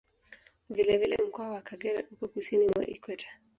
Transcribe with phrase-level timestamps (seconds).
[0.69, 3.27] Vile vile Mkoa wa Kagera upo Kusini mwa Ikweta